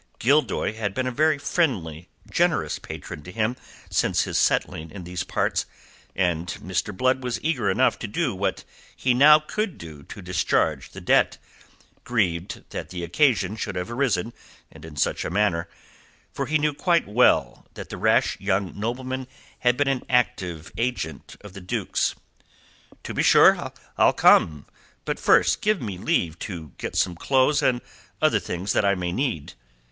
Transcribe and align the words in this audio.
Gildoy 0.17 0.73
had 0.73 0.95
been 0.95 1.05
a 1.05 1.11
very 1.11 1.37
friendly, 1.37 2.09
generous 2.27 2.79
patron 2.79 3.21
to 3.21 3.31
him 3.31 3.55
since 3.91 4.23
his 4.23 4.35
settling 4.35 4.89
in 4.89 5.03
these 5.03 5.23
parts. 5.23 5.67
And 6.15 6.47
Mr. 6.53 6.91
Blood 6.97 7.21
was 7.23 7.39
eager 7.43 7.69
enough 7.69 7.99
to 7.99 8.07
do 8.07 8.33
what 8.33 8.63
he 8.95 9.13
now 9.13 9.37
could 9.37 9.79
to 9.81 10.01
discharge 10.23 10.89
the 10.89 11.01
debt, 11.01 11.37
grieved 12.03 12.63
that 12.71 12.89
the 12.89 13.03
occasion 13.03 13.55
should 13.55 13.75
have 13.75 13.91
arisen, 13.91 14.33
and 14.71 14.85
in 14.85 14.95
such 14.95 15.23
a 15.23 15.29
manner 15.29 15.69
for 16.33 16.47
he 16.47 16.57
knew 16.57 16.73
quite 16.73 17.07
well 17.07 17.67
that 17.75 17.89
the 17.89 17.97
rash 17.97 18.39
young 18.39 18.73
nobleman 18.79 19.27
had 19.59 19.77
been 19.77 19.87
an 19.87 20.01
active 20.09 20.71
agent 20.79 21.35
of 21.41 21.53
the 21.53 21.61
Duke's. 21.61 22.15
"To 23.03 23.13
be 23.13 23.21
sure, 23.21 23.71
I'll 23.99 24.13
come. 24.13 24.65
But 25.05 25.19
first 25.19 25.61
give 25.61 25.79
me 25.79 25.99
leave 25.99 26.39
to 26.39 26.71
get 26.79 26.95
some 26.95 27.13
clothes 27.13 27.61
and 27.61 27.81
other 28.19 28.39
things 28.39 28.73
that 28.73 28.83
I 28.83 28.95
may 28.95 29.11
need." 29.11 29.53